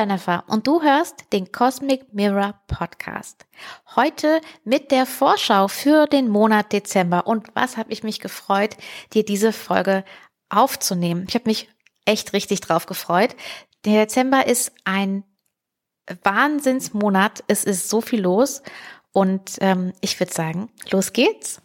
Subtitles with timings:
[0.00, 3.44] Jennifer und du hörst den Cosmic Mirror Podcast.
[3.96, 7.26] Heute mit der Vorschau für den Monat Dezember.
[7.26, 8.78] Und was habe ich mich gefreut,
[9.12, 10.06] dir diese Folge
[10.48, 11.26] aufzunehmen.
[11.28, 11.68] Ich habe mich
[12.06, 13.36] echt richtig drauf gefreut.
[13.84, 15.22] Der Dezember ist ein
[16.22, 17.44] Wahnsinnsmonat.
[17.46, 18.62] Es ist so viel los.
[19.12, 21.60] Und ähm, ich würde sagen, los geht's.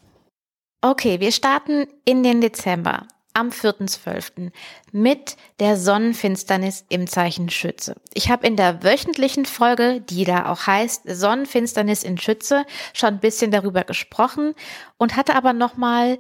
[0.81, 4.52] Okay, wir starten in den Dezember am 4.12.
[4.91, 7.95] mit der Sonnenfinsternis im Zeichen Schütze.
[8.13, 13.20] Ich habe in der wöchentlichen Folge, die da auch heißt Sonnenfinsternis in Schütze, schon ein
[13.20, 14.55] bisschen darüber gesprochen
[14.98, 16.17] und hatte aber nochmal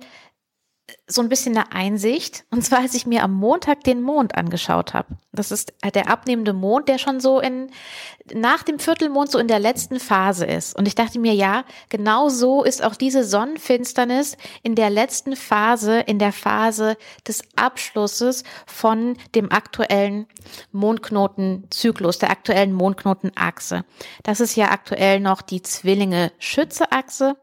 [1.07, 2.45] so ein bisschen eine Einsicht.
[2.51, 5.17] Und zwar, als ich mir am Montag den Mond angeschaut habe.
[5.31, 7.69] Das ist der abnehmende Mond, der schon so in,
[8.33, 10.75] nach dem Viertelmond so in der letzten Phase ist.
[10.75, 15.99] Und ich dachte mir, ja, genau so ist auch diese Sonnenfinsternis in der letzten Phase,
[15.99, 20.27] in der Phase des Abschlusses von dem aktuellen
[20.71, 23.85] Mondknotenzyklus, der aktuellen Mondknotenachse.
[24.23, 27.37] Das ist ja aktuell noch die Zwillinge-Schütze-Achse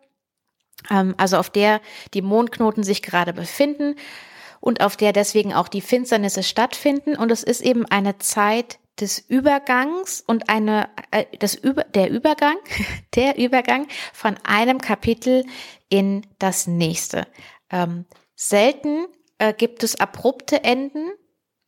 [0.88, 1.80] also auf der
[2.14, 3.96] die Mondknoten sich gerade befinden
[4.60, 7.16] und auf der deswegen auch die Finsternisse stattfinden.
[7.16, 12.56] Und es ist eben eine Zeit des Übergangs und eine äh, das über der Übergang
[13.14, 15.44] der Übergang von einem Kapitel
[15.88, 17.26] in das nächste.
[17.70, 19.06] Ähm, selten
[19.38, 21.10] äh, gibt es abrupte Enden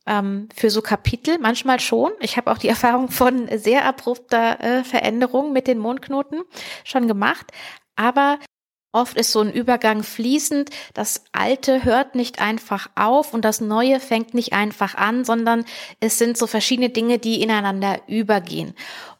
[0.05, 2.11] ähm, für so Kapitel, manchmal schon.
[2.21, 6.43] Ich habe auch die Erfahrung von sehr abrupter äh, Veränderung mit den Mondknoten
[6.83, 7.51] schon gemacht,
[7.95, 8.39] aber
[8.95, 10.69] Oft ist so ein Übergang fließend.
[10.93, 15.65] Das Alte hört nicht einfach auf und das Neue fängt nicht einfach an, sondern
[15.99, 18.73] es sind so verschiedene Dinge, die ineinander übergehen.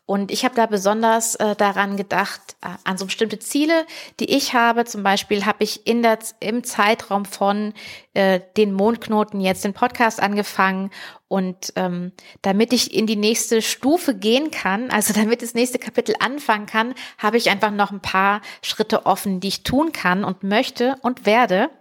[0.07, 3.88] Und ich habe da besonders äh, daran gedacht, äh, an so bestimmte Ziele,
[4.19, 4.85] die ich habe.
[4.85, 7.73] Zum Beispiel habe ich in der, im Zeitraum von
[8.13, 10.91] äh, den Mondknoten jetzt den Podcast angefangen.
[11.27, 12.11] Und ähm,
[12.43, 16.93] damit ich in die nächste Stufe gehen kann, also damit das nächste Kapitel anfangen kann,
[17.17, 21.25] habe ich einfach noch ein paar Schritte offen, die ich tun kann und möchte und
[21.25, 21.72] werde.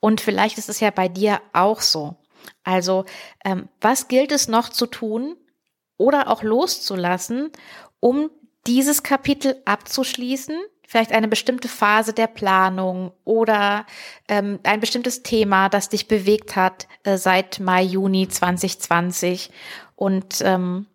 [0.00, 2.16] Und vielleicht ist es ja bei dir auch so.
[2.62, 3.04] Also,
[3.44, 5.36] ähm, was gilt es noch zu tun,
[5.96, 7.50] oder auch loszulassen,
[8.00, 8.30] um
[8.66, 13.86] dieses Kapitel abzuschließen, vielleicht eine bestimmte Phase der Planung oder
[14.28, 19.50] ähm, ein bestimmtes Thema, das dich bewegt hat äh, seit Mai, Juni 2020.
[19.96, 20.86] Und ähm,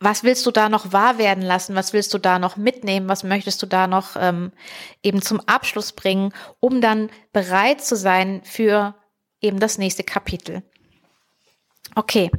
[0.00, 1.74] was willst du da noch wahr werden lassen?
[1.74, 3.08] Was willst du da noch mitnehmen?
[3.08, 4.52] Was möchtest du da noch ähm,
[5.02, 8.94] eben zum Abschluss bringen, um dann bereit zu sein für
[9.40, 10.62] eben das nächste Kapitel?
[11.94, 12.30] Okay,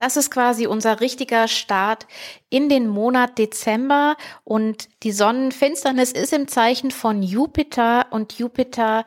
[0.00, 2.06] das ist quasi unser richtiger Start
[2.50, 9.04] in den Monat Dezember und die Sonnenfinsternis ist im Zeichen von Jupiter und Jupiter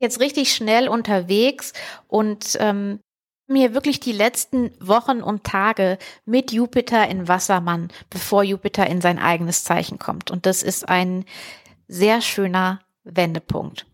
[0.00, 1.72] jetzt richtig schnell unterwegs
[2.06, 3.00] und ähm,
[3.48, 9.18] mir wirklich die letzten Wochen und Tage mit Jupiter in Wassermann, bevor Jupiter in sein
[9.18, 10.30] eigenes Zeichen kommt.
[10.30, 11.24] Und das ist ein
[11.88, 13.86] sehr schöner Wendepunkt.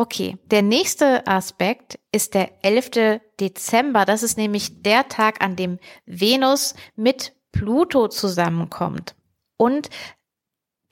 [0.00, 3.20] Okay, der nächste Aspekt ist der 11.
[3.38, 4.06] Dezember.
[4.06, 9.14] Das ist nämlich der Tag, an dem Venus mit Pluto zusammenkommt.
[9.58, 9.90] Und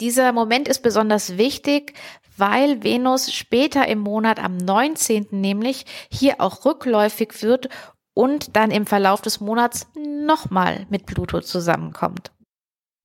[0.02, 1.94] dieser Moment ist besonders wichtig,
[2.36, 5.28] weil Venus später im Monat am 19.
[5.30, 7.70] nämlich hier auch rückläufig wird
[8.12, 12.30] und dann im Verlauf des Monats nochmal mit Pluto zusammenkommt.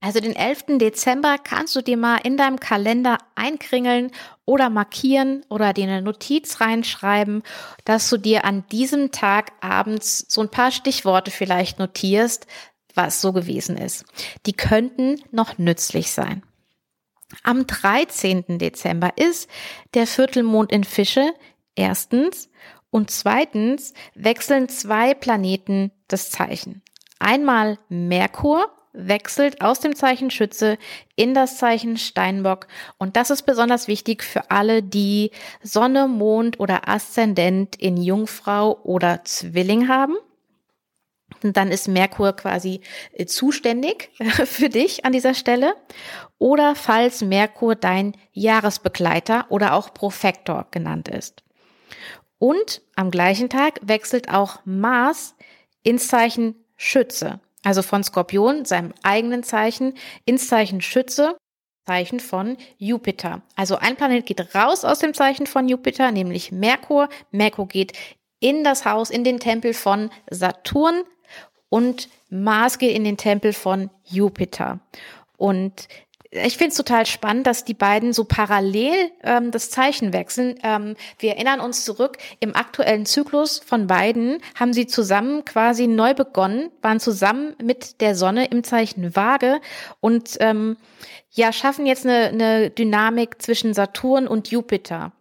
[0.03, 0.79] Also den 11.
[0.79, 4.11] Dezember kannst du dir mal in deinem Kalender einkringeln
[4.43, 7.41] oder markieren oder dir eine Notiz reinschreiben,
[7.85, 12.47] dass du dir an diesem Tag abends so ein paar Stichworte vielleicht notierst,
[12.93, 14.03] was so gewesen ist.
[14.45, 16.43] Die könnten noch nützlich sein.
[17.43, 18.57] Am 13.
[18.57, 19.49] Dezember ist
[19.93, 21.33] der Viertelmond in Fische
[21.75, 22.49] erstens
[22.89, 26.81] und zweitens wechseln zwei Planeten das Zeichen.
[27.19, 30.77] Einmal Merkur wechselt aus dem Zeichen Schütze
[31.15, 32.67] in das Zeichen Steinbock.
[32.97, 35.31] Und das ist besonders wichtig für alle, die
[35.61, 40.15] Sonne, Mond oder Aszendent in Jungfrau oder Zwilling haben.
[41.43, 42.81] Und dann ist Merkur quasi
[43.11, 44.11] äh, zuständig
[44.45, 45.75] für dich an dieser Stelle.
[46.37, 51.43] Oder falls Merkur dein Jahresbegleiter oder auch Profektor genannt ist.
[52.37, 55.35] Und am gleichen Tag wechselt auch Mars
[55.81, 57.39] ins Zeichen Schütze.
[57.63, 59.93] Also von Skorpion, seinem eigenen Zeichen,
[60.25, 61.37] ins Zeichen Schütze,
[61.85, 63.41] Zeichen von Jupiter.
[63.55, 67.09] Also ein Planet geht raus aus dem Zeichen von Jupiter, nämlich Merkur.
[67.31, 67.93] Merkur geht
[68.39, 71.03] in das Haus, in den Tempel von Saturn
[71.69, 74.79] und Mars geht in den Tempel von Jupiter.
[75.37, 75.87] Und
[76.33, 80.55] ich finde es total spannend, dass die beiden so parallel ähm, das Zeichen wechseln.
[80.63, 86.13] Ähm, wir erinnern uns zurück, im aktuellen Zyklus von beiden haben sie zusammen quasi neu
[86.13, 89.61] begonnen, waren zusammen mit der Sonne im Zeichen Waage
[89.99, 90.77] und ähm,
[91.31, 95.11] ja, schaffen jetzt eine, eine Dynamik zwischen Saturn und Jupiter.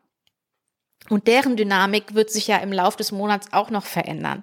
[1.12, 4.43] Und deren Dynamik wird sich ja im Laufe des Monats auch noch verändern.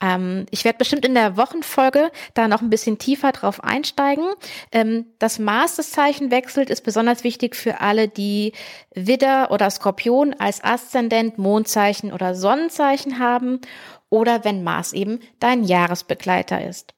[0.00, 4.24] Ähm, ich werde bestimmt in der Wochenfolge da noch ein bisschen tiefer drauf einsteigen.
[4.70, 8.52] Ähm, das Maß des Zeichen wechselt, ist besonders wichtig für alle, die
[8.94, 13.60] Widder oder Skorpion als Aszendent, Mondzeichen oder Sonnenzeichen haben
[14.08, 16.93] oder wenn Mars eben dein Jahresbegleiter ist.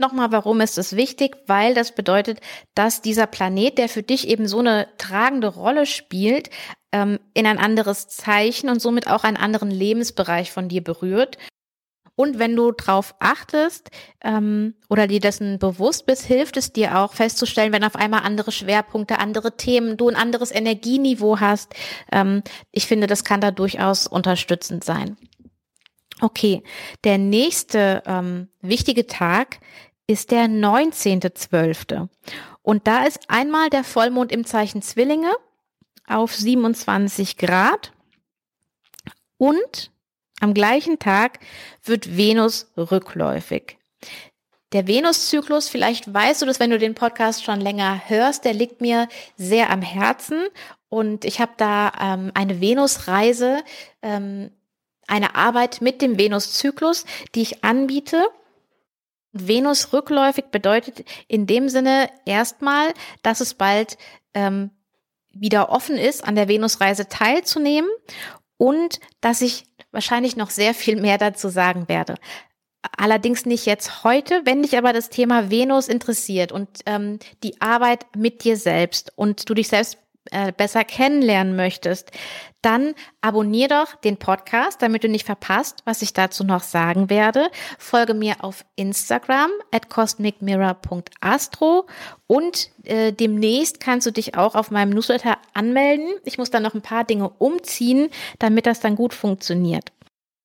[0.00, 1.36] Nochmal, warum ist es wichtig?
[1.46, 2.40] Weil das bedeutet,
[2.74, 6.48] dass dieser Planet, der für dich eben so eine tragende Rolle spielt,
[6.90, 11.36] ähm, in ein anderes Zeichen und somit auch einen anderen Lebensbereich von dir berührt.
[12.16, 13.90] Und wenn du drauf achtest
[14.24, 18.52] ähm, oder dir dessen bewusst bist, hilft es dir auch festzustellen, wenn auf einmal andere
[18.52, 21.74] Schwerpunkte, andere Themen, du ein anderes Energieniveau hast.
[22.10, 22.42] Ähm,
[22.72, 25.18] ich finde, das kann da durchaus unterstützend sein.
[26.22, 26.62] Okay,
[27.04, 29.60] der nächste ähm, wichtige Tag
[30.10, 32.08] ist der 19.12.
[32.62, 35.30] Und da ist einmal der Vollmond im Zeichen Zwillinge
[36.08, 37.92] auf 27 Grad
[39.38, 39.92] und
[40.40, 41.38] am gleichen Tag
[41.84, 43.78] wird Venus rückläufig.
[44.72, 48.80] Der Venuszyklus, vielleicht weißt du das, wenn du den Podcast schon länger hörst, der liegt
[48.80, 50.42] mir sehr am Herzen
[50.88, 53.62] und ich habe da ähm, eine Venusreise,
[54.02, 54.50] ähm,
[55.06, 57.04] eine Arbeit mit dem Venuszyklus,
[57.36, 58.28] die ich anbiete.
[59.32, 62.92] Venus rückläufig bedeutet in dem Sinne erstmal,
[63.22, 63.96] dass es bald
[64.34, 64.70] ähm,
[65.32, 67.90] wieder offen ist, an der Venusreise teilzunehmen
[68.56, 72.16] und dass ich wahrscheinlich noch sehr viel mehr dazu sagen werde.
[72.96, 78.06] Allerdings nicht jetzt heute, wenn dich aber das Thema Venus interessiert und ähm, die Arbeit
[78.16, 79.98] mit dir selbst und du dich selbst
[80.30, 82.10] äh, besser kennenlernen möchtest,
[82.62, 87.50] dann abonnier doch den Podcast, damit du nicht verpasst, was ich dazu noch sagen werde.
[87.78, 91.86] Folge mir auf Instagram at cosmicmirror.astro
[92.26, 96.08] und äh, demnächst kannst du dich auch auf meinem Newsletter anmelden.
[96.24, 99.90] Ich muss dann noch ein paar Dinge umziehen, damit das dann gut funktioniert.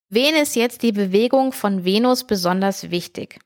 [0.10, 3.40] Wen ist jetzt die Bewegung von Venus besonders wichtig?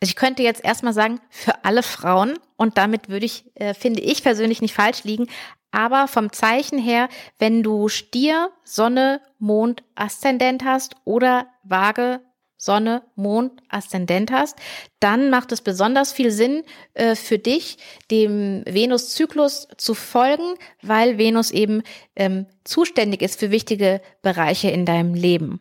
[0.00, 4.00] Also ich könnte jetzt erstmal sagen, für alle Frauen und damit würde ich, äh, finde
[4.00, 5.26] ich persönlich nicht falsch liegen,
[5.74, 12.20] aber vom Zeichen her, wenn du Stier, Sonne, Mond, Aszendent hast oder Waage,
[12.56, 14.56] Sonne, Mond, Aszendent hast,
[15.00, 16.62] dann macht es besonders viel Sinn
[16.94, 17.76] äh, für dich,
[18.10, 21.82] dem Venus-Zyklus zu folgen, weil Venus eben
[22.14, 25.60] ähm, zuständig ist für wichtige Bereiche in deinem Leben.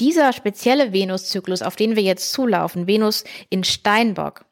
[0.00, 4.43] Dieser spezielle Venus-Zyklus, auf den wir jetzt zulaufen, Venus in Steinbock,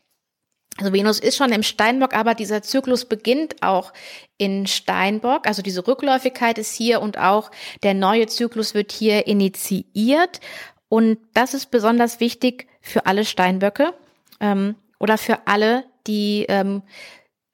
[0.79, 3.93] also Venus ist schon im Steinbock, aber dieser Zyklus beginnt auch
[4.39, 5.47] in Steinbock.
[5.47, 7.51] Also diese Rückläufigkeit ist hier und auch
[7.83, 10.41] der neue Zyklus wird hier initiiert.
[10.89, 13.93] Und das ist besonders wichtig für alle Steinböcke
[14.41, 16.83] ähm, oder für alle, die ähm,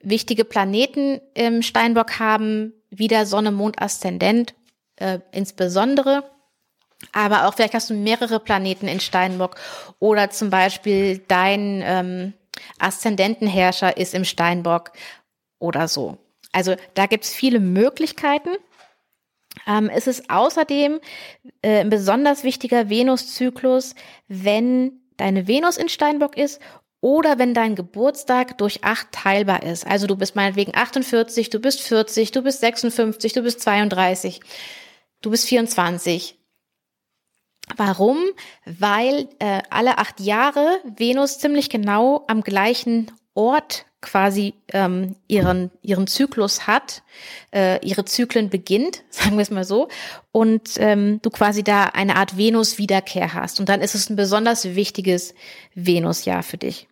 [0.00, 4.54] wichtige Planeten im Steinbock haben, wie der Sonne, Mond, Aszendent
[4.96, 6.24] äh, insbesondere.
[7.12, 9.56] Aber auch vielleicht hast du mehrere Planeten in Steinbock
[9.98, 12.32] oder zum Beispiel dein ähm,
[12.78, 14.92] Aszendentenherrscher ist im Steinbock
[15.58, 16.18] oder so.
[16.52, 18.50] Also da gibt's viele Möglichkeiten.
[19.66, 21.00] Ähm, es ist außerdem
[21.62, 23.94] äh, ein besonders wichtiger Venuszyklus,
[24.28, 26.60] wenn deine Venus in Steinbock ist
[27.00, 29.86] oder wenn dein Geburtstag durch acht teilbar ist.
[29.86, 34.40] Also du bist meinetwegen 48, du bist 40, du bist 56, du bist 32,
[35.22, 36.37] du bist 24.
[37.76, 38.18] Warum?
[38.64, 46.06] Weil äh, alle acht Jahre Venus ziemlich genau am gleichen Ort quasi ähm, ihren ihren
[46.06, 47.02] Zyklus hat,
[47.52, 49.88] äh, ihre Zyklen beginnt, sagen wir es mal so,
[50.32, 53.60] und ähm, du quasi da eine Art Venus-Wiederkehr hast.
[53.60, 55.34] Und dann ist es ein besonders wichtiges
[55.74, 56.87] Venusjahr für dich.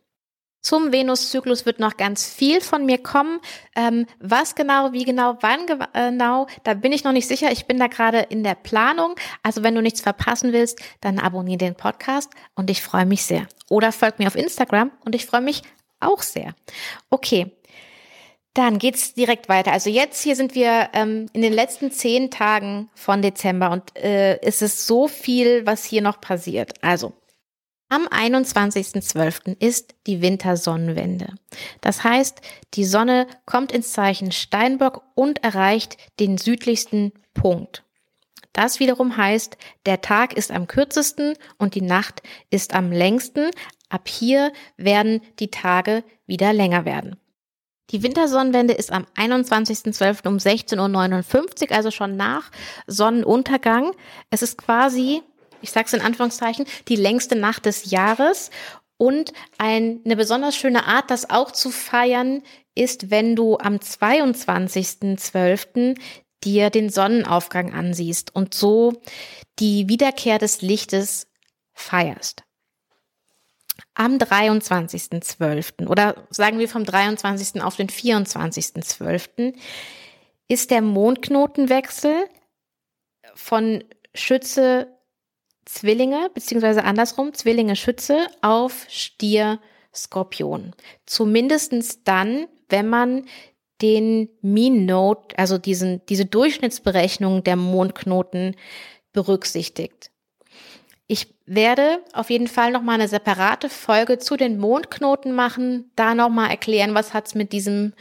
[0.67, 3.39] Zum Venuszyklus wird noch ganz viel von mir kommen.
[3.77, 7.53] Ähm, was genau, wie genau, wann genau, da bin ich noch nicht sicher.
[7.53, 9.15] Ich bin da gerade in der Planung.
[9.45, 13.47] Also wenn du nichts verpassen willst, dann abonniere den Podcast und ich freue mich sehr.
[13.71, 15.63] Oder folg mir auf Instagram und ich freue mich
[16.01, 16.53] auch sehr.
[17.11, 17.53] Okay.
[18.53, 19.71] Dann geht's direkt weiter.
[19.71, 24.41] Also jetzt hier sind wir ähm, in den letzten zehn Tagen von Dezember und äh,
[24.41, 26.73] es ist so viel, was hier noch passiert.
[26.83, 27.13] Also
[27.89, 29.57] am 21.12.
[29.61, 31.35] ist die Wintersonnenwende.
[31.81, 32.41] Das heißt,
[32.75, 37.85] die Sonne kommt ins Zeichen Steinbock und erreicht den südlichsten Punkt.
[38.53, 43.51] Das wiederum heißt, der Tag ist am kürzesten und die Nacht ist am längsten.
[43.89, 47.17] Ab hier werden die Tage wieder länger werden.
[47.91, 50.27] Die Wintersonnenwende ist am 21.12.
[50.27, 52.51] um 16.59 Uhr, also schon nach
[52.89, 53.93] Sonnenuntergang.
[54.31, 55.23] Es ist quasi,
[55.67, 58.51] ich sage es in Anführungszeichen, die längste Nacht des Jahres.
[58.97, 62.43] Und ein, eine besonders schöne Art, das auch zu feiern,
[62.75, 65.99] ist, wenn du am 22.12.
[66.45, 69.03] dir den Sonnenaufgang ansiehst und so
[69.59, 71.27] die Wiederkehr des Lichtes
[71.75, 72.47] feierst
[73.97, 75.87] am 23.12.
[75.87, 77.63] oder sagen wir vom 23.
[77.63, 79.55] auf den 24.12.
[80.49, 82.15] ist der Mondknotenwechsel
[83.35, 83.83] von
[84.15, 84.96] Schütze
[85.67, 89.61] Zwillinge, beziehungsweise andersrum, Zwillinge Schütze auf Stier
[89.95, 90.73] Skorpion.
[91.05, 93.27] Zumindestens dann, wenn man
[93.83, 98.57] den Mean Note, also diesen, diese Durchschnittsberechnung der Mondknoten
[99.13, 100.11] berücksichtigt.
[101.09, 106.15] Ich werde auf jeden Fall noch mal eine separate Folge zu den Mondknoten machen, da
[106.15, 107.93] noch mal erklären, was hat's mit diesem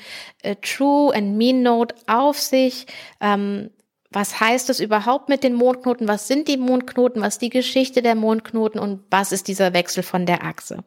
[0.42, 2.88] äh, True and Mean Note auf sich,
[3.22, 3.70] ähm,
[4.16, 8.02] was heißt es überhaupt mit den Mondknoten, was sind die Mondknoten, was ist die Geschichte
[8.02, 8.80] der Mondknoten?
[8.80, 10.84] Und was ist dieser Wechsel von der Achse.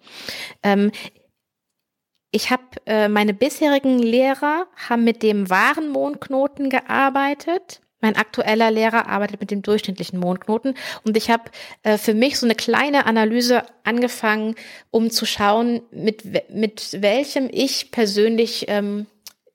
[0.63, 0.91] Ähm,
[2.31, 7.81] ich habe äh, meine bisherigen Lehrer haben mit dem wahren Mondknoten gearbeitet.
[8.01, 10.75] Mein aktueller Lehrer arbeitet mit dem durchschnittlichen Mondknoten.
[11.05, 11.45] Und ich habe
[11.83, 14.55] äh, für mich so eine kleine Analyse angefangen,
[14.91, 19.07] um zu schauen, mit, mit welchem ich persönlich ähm,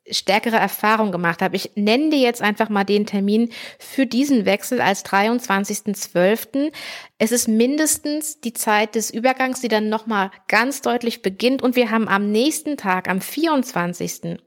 [0.10, 1.56] stärkere Erfahrung gemacht habe.
[1.56, 6.74] Ich nenne dir jetzt einfach mal den Termin für diesen Wechsel als 23.12.
[7.18, 11.90] Es ist mindestens die Zeit des Übergangs, die dann nochmal ganz deutlich beginnt und wir
[11.90, 14.38] haben am nächsten Tag, am 24.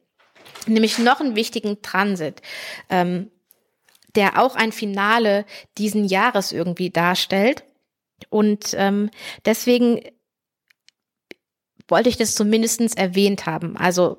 [0.66, 2.42] nämlich noch einen wichtigen Transit.
[2.90, 3.30] Ähm,
[4.16, 5.44] der auch ein Finale
[5.78, 7.64] diesen Jahres irgendwie darstellt.
[8.30, 9.10] Und ähm,
[9.44, 10.00] deswegen
[11.86, 13.76] wollte ich das zumindestens erwähnt haben.
[13.76, 14.18] Also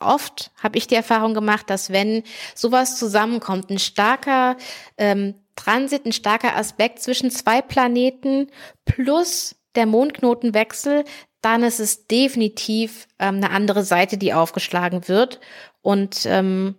[0.00, 2.22] oft habe ich die Erfahrung gemacht, dass wenn
[2.54, 4.56] sowas zusammenkommt, ein starker
[4.96, 8.48] ähm, Transit, ein starker Aspekt zwischen zwei Planeten
[8.84, 11.04] plus der Mondknotenwechsel,
[11.40, 15.40] dann ist es definitiv ähm, eine andere Seite, die aufgeschlagen wird.
[15.82, 16.76] Und ähm,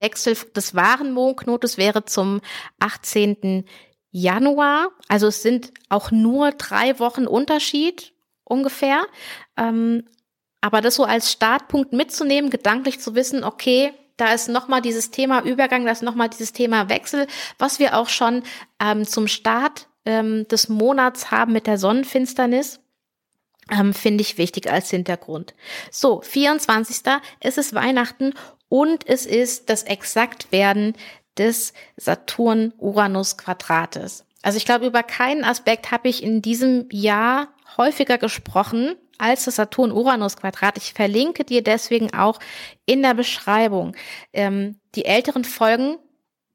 [0.00, 2.40] Wechsel des wahren Mondknotes wäre zum
[2.80, 3.64] 18.
[4.10, 4.90] Januar.
[5.08, 8.12] Also es sind auch nur drei Wochen Unterschied
[8.44, 9.04] ungefähr.
[9.56, 10.04] Ähm,
[10.64, 15.42] aber das so als Startpunkt mitzunehmen, gedanklich zu wissen, okay, da ist nochmal dieses Thema
[15.42, 17.26] Übergang, da ist nochmal dieses Thema Wechsel,
[17.58, 18.42] was wir auch schon
[18.80, 22.80] ähm, zum Start ähm, des Monats haben mit der Sonnenfinsternis.
[23.70, 25.52] Ähm, Finde ich wichtig als Hintergrund.
[25.90, 27.02] So, 24.
[27.40, 28.32] Es ist Weihnachten
[28.70, 30.94] und es ist das Exaktwerden
[31.36, 34.24] des Saturn-Uranus-Quadrates.
[34.40, 39.56] Also ich glaube, über keinen Aspekt habe ich in diesem Jahr häufiger gesprochen als das
[39.56, 40.76] Saturn-Uranus-Quadrat.
[40.78, 42.40] Ich verlinke dir deswegen auch
[42.86, 43.96] in der Beschreibung
[44.32, 45.96] ähm, die älteren Folgen,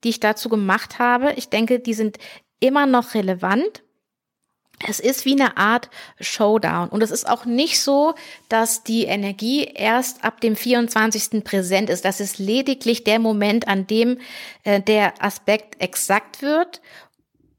[0.04, 1.34] die ich dazu gemacht habe.
[1.34, 2.18] Ich denke, die sind
[2.60, 3.84] immer noch relevant
[4.88, 5.90] es ist wie eine Art
[6.20, 6.90] Showdown.
[6.90, 8.16] Und es ist auch nicht so,
[8.48, 11.44] dass die Energie erst ab dem 24.
[11.44, 12.06] präsent ist.
[12.06, 14.20] Das ist lediglich der Moment, an dem
[14.64, 16.82] äh, der Aspekt exakt wird.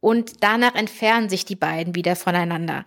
[0.00, 2.86] Und danach entfernen sich die beiden wieder voneinander.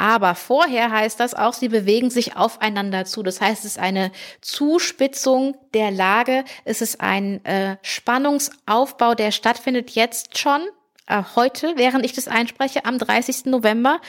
[0.00, 3.22] Aber vorher heißt das auch, sie bewegen sich aufeinander zu.
[3.22, 6.44] Das heißt, es ist eine Zuspitzung der Lage.
[6.64, 10.62] Es ist ein äh, Spannungsaufbau, der stattfindet jetzt schon
[11.06, 13.44] äh, heute, während ich das einspreche, am 30.
[13.44, 14.00] November.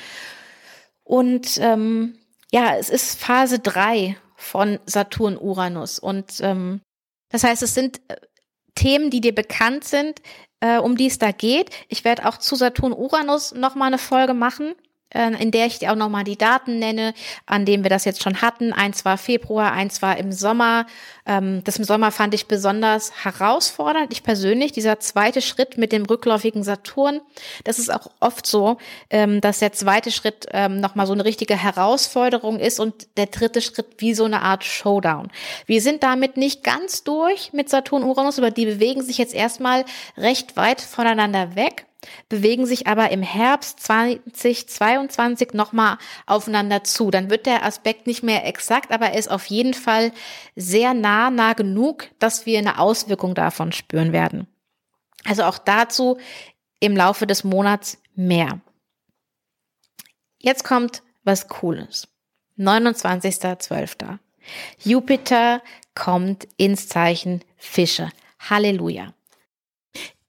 [1.03, 2.17] Und ähm,
[2.53, 5.99] ja, es ist Phase 3 von Saturn-Uranus.
[5.99, 6.79] Und ähm,
[7.31, 8.15] das heißt, es sind äh,
[8.75, 10.21] Themen, die dir bekannt sind,
[10.61, 11.69] äh, um die es da geht.
[11.89, 14.73] Ich werde auch zu Saturn-Uranus nochmal eine Folge machen.
[15.13, 17.13] Äh, in der ich dir auch nochmal die Daten nenne,
[17.45, 18.73] an denen wir das jetzt schon hatten.
[18.73, 20.85] Eins war Februar, eins war im Sommer.
[21.25, 24.11] Ähm, das im Sommer fand ich besonders herausfordernd.
[24.13, 27.21] Ich persönlich, dieser zweite Schritt mit dem rückläufigen Saturn,
[27.63, 28.77] das ist auch oft so,
[29.09, 33.61] ähm, dass der zweite Schritt ähm, nochmal so eine richtige Herausforderung ist und der dritte
[33.61, 35.29] Schritt wie so eine Art Showdown.
[35.65, 39.85] Wir sind damit nicht ganz durch mit Saturn Uranus, aber die bewegen sich jetzt erstmal
[40.17, 41.85] recht weit voneinander weg
[42.29, 47.11] bewegen sich aber im Herbst 2022 nochmal aufeinander zu.
[47.11, 50.11] Dann wird der Aspekt nicht mehr exakt, aber er ist auf jeden Fall
[50.55, 54.47] sehr nah, nah genug, dass wir eine Auswirkung davon spüren werden.
[55.23, 56.17] Also auch dazu
[56.79, 58.59] im Laufe des Monats mehr.
[60.39, 62.07] Jetzt kommt was Cooles.
[62.57, 64.17] 29.12.
[64.83, 65.61] Jupiter
[65.93, 68.09] kommt ins Zeichen Fische.
[68.39, 69.13] Halleluja.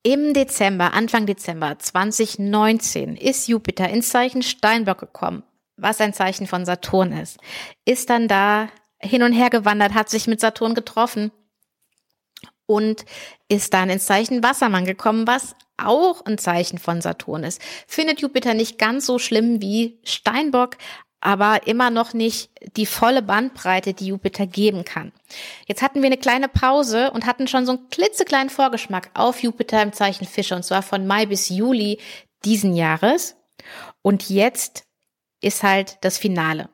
[0.04, 5.44] Im Dezember, Anfang Dezember 2019 ist Jupiter ins Zeichen Steinbock gekommen,
[5.76, 7.38] was ein Zeichen von Saturn ist.
[7.84, 8.68] Ist dann da
[9.00, 11.30] hin und her gewandert, hat sich mit Saturn getroffen
[12.66, 13.04] und
[13.48, 17.62] ist dann ins Zeichen Wassermann gekommen, was auch ein Zeichen von Saturn ist.
[17.86, 20.78] Findet Jupiter nicht ganz so schlimm wie Steinbock,
[21.22, 25.12] aber immer noch nicht die volle Bandbreite, die Jupiter geben kann.
[25.66, 29.80] Jetzt hatten wir eine kleine Pause und hatten schon so einen klitzekleinen Vorgeschmack auf Jupiter
[29.82, 31.98] im Zeichen Fische und zwar von Mai bis Juli
[32.44, 33.36] diesen Jahres.
[34.02, 34.84] Und jetzt
[35.40, 36.68] ist halt das Finale.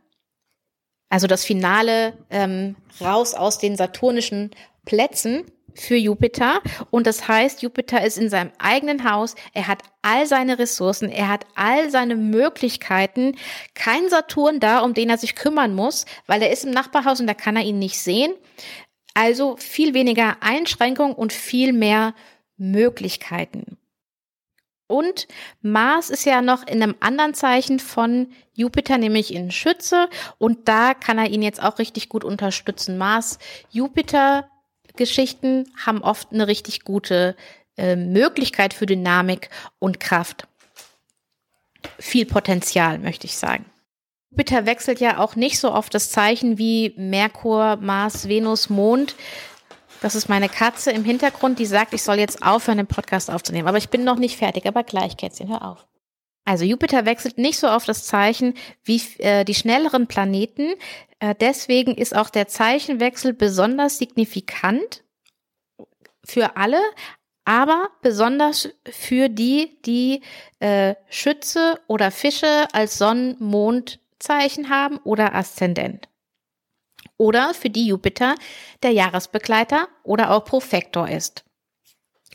[1.11, 4.51] Also das Finale ähm, raus aus den saturnischen
[4.87, 5.45] Plätzen
[5.81, 6.61] für Jupiter.
[6.91, 9.35] Und das heißt, Jupiter ist in seinem eigenen Haus.
[9.53, 11.11] Er hat all seine Ressourcen.
[11.11, 13.37] Er hat all seine Möglichkeiten.
[13.75, 17.27] Kein Saturn da, um den er sich kümmern muss, weil er ist im Nachbarhaus und
[17.27, 18.33] da kann er ihn nicht sehen.
[19.15, 22.15] Also viel weniger Einschränkung und viel mehr
[22.57, 23.79] Möglichkeiten.
[24.89, 25.29] Und
[25.61, 30.09] Mars ist ja noch in einem anderen Zeichen von Jupiter, nämlich in Schütze.
[30.39, 32.97] Und da kann er ihn jetzt auch richtig gut unterstützen.
[32.97, 33.39] Mars,
[33.71, 34.49] Jupiter
[34.99, 37.35] Geschichten haben oft eine richtig gute
[37.79, 40.47] äh, Möglichkeit für Dynamik und Kraft.
[41.99, 43.65] Viel Potenzial, möchte ich sagen.
[44.31, 49.15] Jupiter wechselt ja auch nicht so oft das Zeichen wie Merkur, Mars, Venus, Mond.
[50.03, 53.69] Das ist meine Katze im Hintergrund, die sagt, ich soll jetzt aufhören, den Podcast aufzunehmen.
[53.69, 55.87] Aber ich bin noch nicht fertig, aber gleich, Kätzchen, hör auf.
[56.49, 60.73] Also Jupiter wechselt nicht so oft das Zeichen wie äh, die schnelleren Planeten.
[61.19, 65.05] Äh, deswegen ist auch der Zeichenwechsel besonders signifikant
[66.25, 66.81] für alle,
[67.45, 70.23] aber besonders für die, die
[70.61, 76.09] äh, Schütze oder Fische als Sonnen-Mond-Zeichen haben oder Aszendent
[77.19, 78.37] oder für die Jupiter
[78.83, 81.45] der Jahresbegleiter oder auch Profektor ist.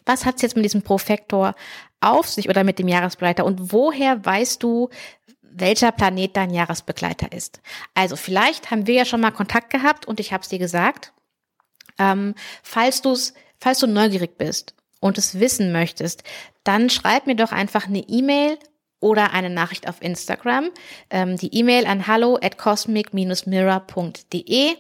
[0.05, 1.55] Was hat es jetzt mit diesem Profektor
[2.01, 4.89] auf sich oder mit dem Jahresbegleiter und woher weißt du,
[5.41, 7.61] welcher Planet dein Jahresbegleiter ist?
[7.93, 11.13] Also vielleicht haben wir ja schon mal Kontakt gehabt und ich habe es dir gesagt.
[11.99, 13.15] Ähm, falls du
[13.59, 16.23] falls du neugierig bist und es wissen möchtest,
[16.63, 18.57] dann schreib mir doch einfach eine E-Mail
[18.99, 20.69] oder eine Nachricht auf Instagram.
[21.09, 24.75] Ähm, die E-Mail an hallo at cosmic-mirror.de.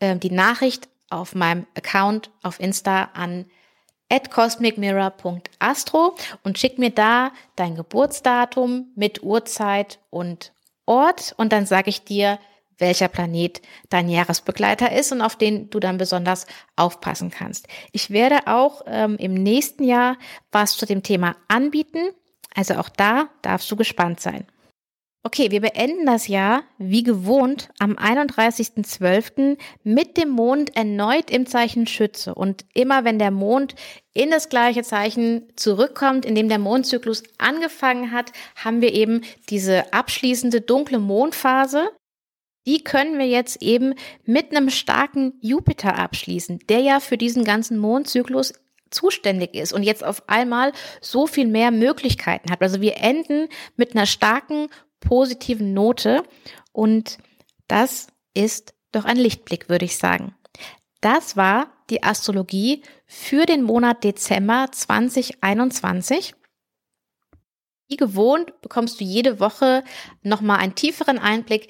[0.00, 3.46] Ähm, die Nachricht auf meinem Account auf Insta an
[4.10, 10.52] at cosmicmirror.astro und schick mir da dein Geburtsdatum mit Uhrzeit und
[10.86, 12.38] Ort und dann sage ich dir,
[12.80, 16.46] welcher Planet dein Jahresbegleiter ist und auf den du dann besonders
[16.76, 17.68] aufpassen kannst.
[17.92, 20.16] Ich werde auch ähm, im nächsten Jahr
[20.50, 22.10] was zu dem Thema anbieten.
[22.54, 24.46] Also auch da darfst du gespannt sein.
[25.22, 29.58] Okay, wir beenden das Jahr wie gewohnt am 31.12.
[29.82, 32.34] mit dem Mond erneut im Zeichen Schütze.
[32.34, 33.74] Und immer wenn der Mond
[34.14, 39.92] in das gleiche Zeichen zurückkommt, in dem der Mondzyklus angefangen hat, haben wir eben diese
[39.92, 41.90] abschließende dunkle Mondphase.
[42.66, 47.76] Die können wir jetzt eben mit einem starken Jupiter abschließen, der ja für diesen ganzen
[47.76, 48.54] Mondzyklus
[48.90, 52.62] zuständig ist und jetzt auf einmal so viel mehr Möglichkeiten hat.
[52.62, 54.68] Also wir enden mit einer starken
[55.00, 56.22] positiven Note
[56.72, 57.18] und
[57.68, 60.34] das ist doch ein Lichtblick, würde ich sagen.
[61.00, 66.34] Das war die Astrologie für den Monat Dezember 2021.
[67.88, 69.82] Wie gewohnt bekommst du jede Woche
[70.22, 71.68] nochmal einen tieferen Einblick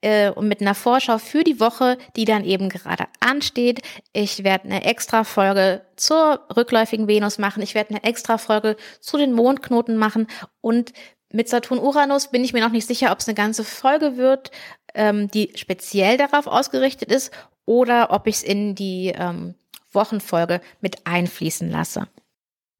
[0.00, 3.82] äh, mit einer Vorschau für die Woche, die dann eben gerade ansteht.
[4.12, 7.62] Ich werde eine extra Folge zur rückläufigen Venus machen.
[7.62, 10.28] Ich werde eine extra Folge zu den Mondknoten machen
[10.60, 10.92] und
[11.32, 14.50] mit Saturn Uranus bin ich mir noch nicht sicher, ob es eine ganze Folge wird,
[14.94, 17.32] ähm, die speziell darauf ausgerichtet ist,
[17.66, 19.54] oder ob ich es in die ähm,
[19.92, 22.08] Wochenfolge mit einfließen lasse.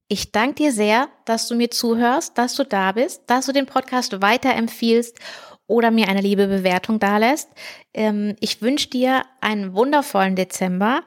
[0.09, 3.67] Ich danke dir sehr, dass du mir zuhörst, dass du da bist, dass du den
[3.67, 5.19] Podcast weiterempfiehlst
[5.67, 7.51] oder mir eine liebe Bewertung dalässt.
[7.93, 11.03] Ähm, ich wünsche dir einen wundervollen Dezember.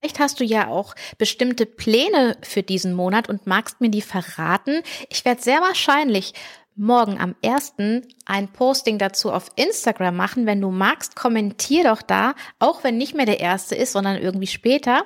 [0.00, 4.80] Vielleicht hast du ja auch bestimmte Pläne für diesen Monat und magst mir die verraten.
[5.10, 6.32] Ich werde sehr wahrscheinlich
[6.80, 7.74] morgen am 1.
[8.24, 10.46] ein Posting dazu auf Instagram machen.
[10.46, 14.46] Wenn du magst, kommentier doch da, auch wenn nicht mehr der erste ist, sondern irgendwie
[14.46, 15.04] später.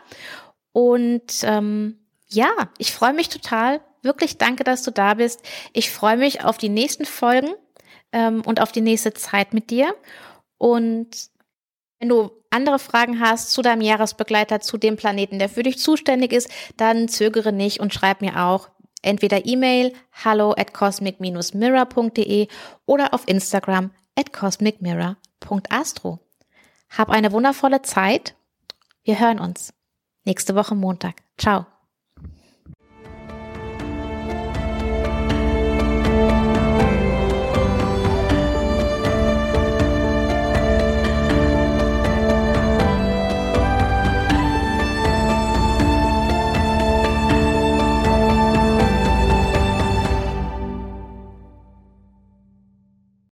[0.72, 3.80] Und ähm, ja, ich freue mich total.
[4.02, 5.42] Wirklich danke, dass du da bist.
[5.72, 7.50] Ich freue mich auf die nächsten Folgen
[8.12, 9.94] ähm, und auf die nächste Zeit mit dir.
[10.58, 11.08] Und
[11.98, 16.32] wenn du andere Fragen hast zu deinem Jahresbegleiter, zu dem Planeten, der für dich zuständig
[16.32, 18.68] ist, dann zögere nicht und schreib mir auch
[19.04, 22.48] entweder E-Mail hallo at cosmic-mirror.de
[22.86, 26.18] oder auf Instagram at cosmicmirror.astro.
[26.96, 28.34] Hab eine wundervolle Zeit.
[29.02, 29.72] Wir hören uns
[30.24, 31.22] nächste Woche Montag.
[31.36, 31.66] Ciao.